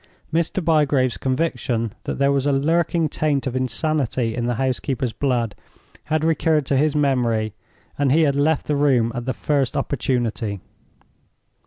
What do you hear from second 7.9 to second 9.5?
and he had left the room at the